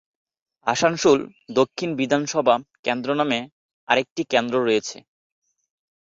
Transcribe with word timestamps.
আসানসোল 0.67 1.19
দক্ষিণ 1.55 1.89
বিধানসভা 1.99 2.55
কেন্দ্র 2.85 3.09
নামে 3.19 3.39
আরেকটি 3.87 4.21
কেন্দ্র 4.29 4.55
রয়েছে। 4.59 4.97